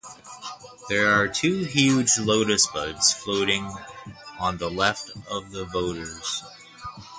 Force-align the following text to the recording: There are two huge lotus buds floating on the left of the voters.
There 0.89 1.09
are 1.11 1.27
two 1.27 1.63
huge 1.65 2.17
lotus 2.17 2.65
buds 2.65 3.13
floating 3.13 3.65
on 4.39 4.57
the 4.57 4.71
left 4.71 5.11
of 5.29 5.51
the 5.51 5.63
voters. 5.63 6.41